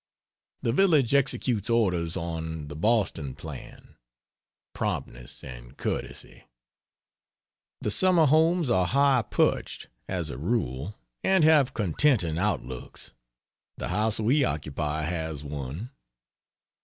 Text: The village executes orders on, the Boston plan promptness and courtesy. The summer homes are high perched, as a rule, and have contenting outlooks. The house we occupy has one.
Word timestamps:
The 0.63 0.71
village 0.73 1.13
executes 1.13 1.69
orders 1.69 2.17
on, 2.17 2.69
the 2.69 2.75
Boston 2.75 3.35
plan 3.35 3.97
promptness 4.73 5.43
and 5.43 5.77
courtesy. 5.77 6.45
The 7.81 7.91
summer 7.91 8.25
homes 8.25 8.71
are 8.71 8.87
high 8.87 9.21
perched, 9.21 9.89
as 10.07 10.31
a 10.31 10.39
rule, 10.39 10.95
and 11.23 11.43
have 11.43 11.75
contenting 11.75 12.39
outlooks. 12.39 13.13
The 13.77 13.89
house 13.89 14.19
we 14.19 14.43
occupy 14.43 15.03
has 15.03 15.43
one. 15.43 15.91